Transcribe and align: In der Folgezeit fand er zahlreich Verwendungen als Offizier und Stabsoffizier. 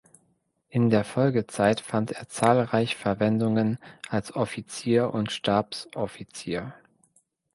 In 0.69 0.89
der 0.89 1.03
Folgezeit 1.03 1.79
fand 1.79 2.09
er 2.11 2.27
zahlreich 2.27 2.95
Verwendungen 2.95 3.77
als 4.09 4.33
Offizier 4.35 5.13
und 5.13 5.31
Stabsoffizier. 5.31 6.73